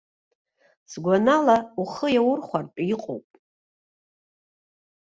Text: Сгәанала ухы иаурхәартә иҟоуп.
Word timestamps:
Сгәанала 0.91 1.57
ухы 1.81 2.07
иаурхәартә 2.11 2.79
иҟоуп. 2.93 3.27